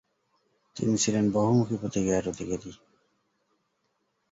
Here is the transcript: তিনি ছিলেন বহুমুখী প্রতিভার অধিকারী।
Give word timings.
তিনি 0.75 0.93
ছিলেন 0.97 1.25
বহুমুখী 1.31 1.75
প্রতিভার 1.77 2.23
অধিকারী। 2.27 2.71